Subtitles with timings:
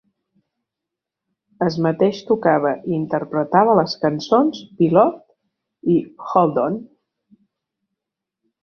[1.65, 5.23] Es mateix tocava i interpretava les cançons "Pilot"
[5.99, 6.83] i "Hold On".